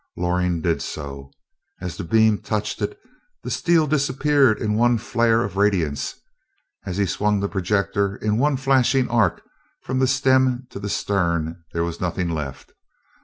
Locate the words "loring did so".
0.17-1.29